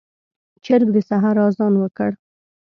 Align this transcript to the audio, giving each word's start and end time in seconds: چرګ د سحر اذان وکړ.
چرګ 0.65 0.87
د 0.95 0.97
سحر 1.09 1.37
اذان 1.47 1.73
وکړ. 1.79 2.11